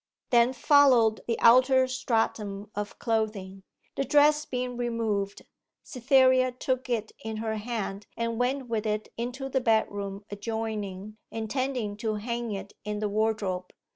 [0.31, 3.61] Then followed the outer stratum of clothing.
[3.95, 5.43] The dress being removed,
[5.83, 11.95] Cytherea took it in her hand and went with it into the bedroom adjoining, intending
[11.97, 13.69] to hang it in the wardrobe.